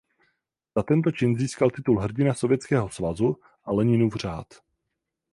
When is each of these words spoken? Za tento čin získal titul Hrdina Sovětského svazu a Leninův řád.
Za 0.77 0.81
tento 0.89 1.09
čin 1.11 1.37
získal 1.37 1.69
titul 1.71 1.97
Hrdina 1.99 2.33
Sovětského 2.33 2.89
svazu 2.89 3.35
a 3.65 3.71
Leninův 3.71 4.15
řád. 4.15 4.47